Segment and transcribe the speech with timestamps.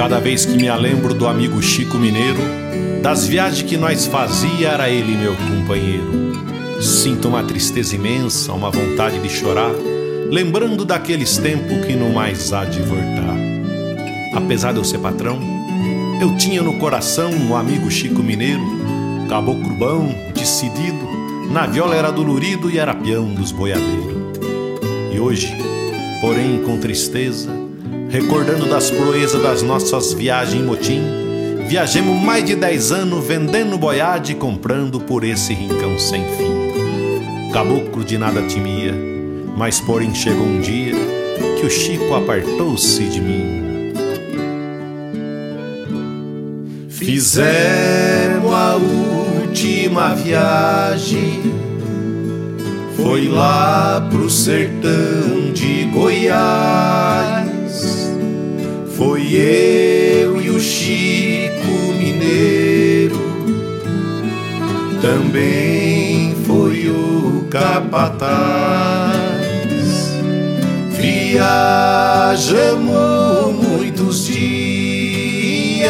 [0.00, 2.40] Cada vez que me lembro do amigo Chico Mineiro,
[3.02, 6.32] das viagens que nós fazia, era ele meu companheiro.
[6.80, 9.70] Sinto uma tristeza imensa, uma vontade de chorar,
[10.30, 13.36] lembrando daqueles tempos que não mais há de voltar.
[14.34, 15.38] Apesar de eu ser patrão,
[16.18, 18.64] eu tinha no coração o um amigo Chico Mineiro,
[19.28, 21.06] caboclo bom, decidido,
[21.50, 24.16] na viola era dolorido e era peão dos boiadeiros.
[25.12, 25.54] E hoje,
[26.22, 27.59] porém com tristeza,
[28.10, 31.00] recordando das proezas das nossas viagens em motim,
[31.68, 37.50] viajemos mais de dez anos vendendo boiade e comprando por esse rincão sem fim.
[37.52, 38.92] Caboclo de nada temia,
[39.56, 40.94] mas porém chegou um dia
[41.58, 43.92] que o Chico apartou-se de mim.
[46.88, 51.40] Fizemos a última viagem,
[52.96, 57.39] foi lá pro sertão de Goiás.
[59.00, 63.18] Foi eu e o Chico Mineiro,
[65.00, 69.00] também foi o Capataz.
[70.90, 72.74] Viajamos
[73.54, 75.88] muitos dias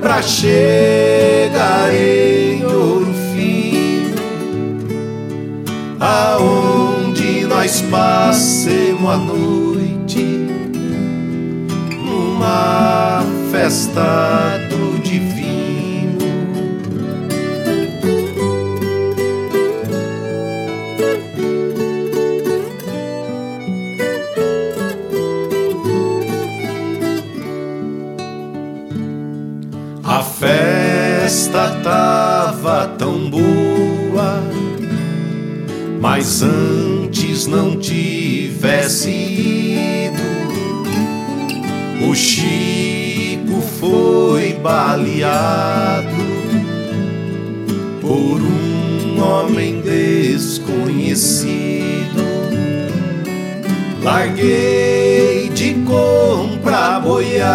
[0.00, 4.14] pra chegar em Ouro Fino,
[5.98, 10.45] aonde nós passemos a noite
[13.66, 14.60] festa
[15.02, 16.18] divino.
[30.04, 34.44] A festa tava tão boa,
[36.00, 39.95] mas antes não tivesse
[42.02, 46.06] o Chico foi baleado
[48.00, 51.56] por um homem desconhecido.
[54.02, 57.50] Larguei de comprar boiada,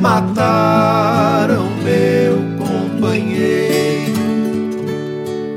[0.00, 4.12] mataram meu companheiro.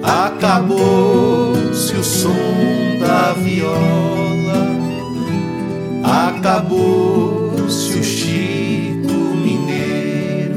[0.03, 4.84] Acabou-se o som da viola
[6.06, 10.56] acabou-se o Chico Mineiro.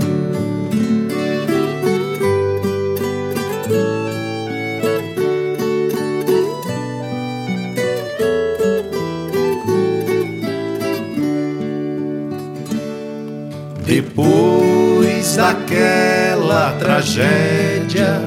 [13.87, 18.21] Depois daquela tragédia,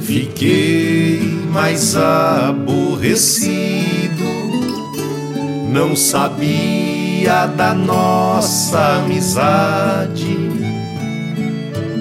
[0.00, 3.91] fiquei mais aborrecido
[5.72, 10.36] não sabia da nossa amizade,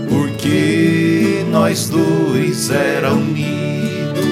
[0.10, 4.26] porque nós dois era unidos.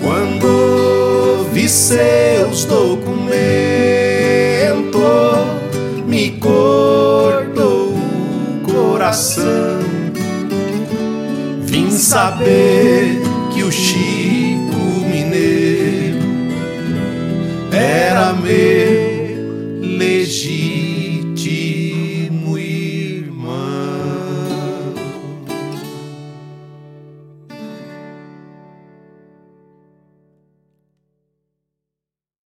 [0.00, 3.28] Quando vi seus documentos,
[6.06, 9.78] me cortou o coração.
[11.66, 13.20] Vim saber
[13.52, 14.27] que o Chico
[20.28, 20.67] Legítimo